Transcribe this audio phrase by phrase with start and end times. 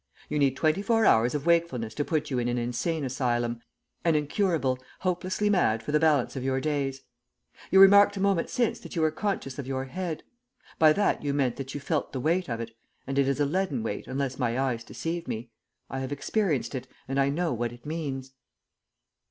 [0.29, 3.61] You need twenty four hours of wakefulness to put you in an insane asylum,
[4.03, 7.03] an incurable, hopelessly mad for the balance of your days.
[7.69, 10.23] You remarked a moment since that you were conscious of your head.
[10.79, 12.71] By that you meant that you felt the weight of it,
[13.05, 15.51] and it is a leaden weight unless my eyes deceive me.
[15.87, 18.31] I have experienced it, and I know what it means."